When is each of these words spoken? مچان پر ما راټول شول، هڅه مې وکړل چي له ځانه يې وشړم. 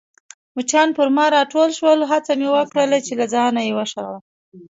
مچان 0.55 0.89
پر 0.97 1.07
ما 1.15 1.25
راټول 1.35 1.69
شول، 1.79 1.99
هڅه 2.11 2.31
مې 2.39 2.47
وکړل 2.55 2.91
چي 3.07 3.13
له 3.19 3.25
ځانه 3.33 3.61
يې 3.67 3.73
وشړم. 3.77 4.17